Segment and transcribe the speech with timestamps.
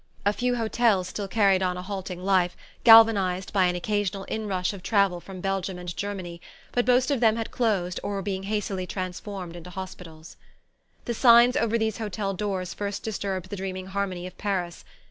[0.25, 4.81] A few hotels still carried on a halting life, galvanized by an occasional inrush of
[4.81, 8.87] travel from Belgium and Germany; but most of them had closed or were being hastily
[8.87, 10.37] transformed into hospitals.
[11.05, 14.83] The signs over these hotel doors first disturbed the dreaming harmony of Paris.